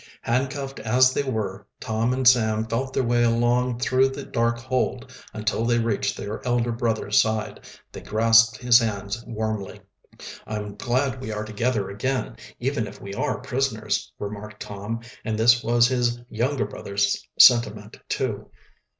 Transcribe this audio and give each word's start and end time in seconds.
Handcuffed 0.23 0.79
as 0.79 1.13
they 1.13 1.21
were, 1.21 1.67
Tom 1.79 2.11
and 2.11 2.27
Sam 2.27 2.65
felt 2.65 2.91
their 2.91 3.03
way 3.03 3.21
along 3.21 3.77
through 3.77 4.09
the 4.09 4.23
dark 4.25 4.57
hold 4.57 5.11
until 5.31 5.63
they 5.63 5.77
reached 5.77 6.17
their 6.17 6.43
elder 6.43 6.71
brother's 6.71 7.21
side. 7.21 7.59
They 7.91 8.01
grasped 8.01 8.57
his 8.57 8.79
hands 8.79 9.23
warmly. 9.27 9.79
"I'm 10.47 10.73
glad 10.73 11.21
we 11.21 11.31
are 11.31 11.45
together 11.45 11.87
again, 11.91 12.35
even 12.59 12.87
if 12.87 12.99
we 12.99 13.13
are 13.13 13.41
prisoners," 13.41 14.11
remarked 14.17 14.59
Tom, 14.63 15.01
and 15.23 15.37
this 15.37 15.61
was 15.63 15.87
his 15.87 16.19
younger 16.31 16.65
brother's 16.65 17.23
sentiment, 17.37 17.99
too. 18.09 18.49